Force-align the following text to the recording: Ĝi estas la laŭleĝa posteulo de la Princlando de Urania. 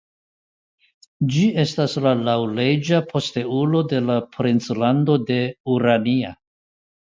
Ĝi 1.35 1.43
estas 1.63 1.93
la 2.05 2.13
laŭleĝa 2.29 3.03
posteulo 3.13 3.83
de 3.93 4.01
la 4.09 4.17
Princlando 4.39 5.21
de 5.31 5.41
Urania. 5.77 6.35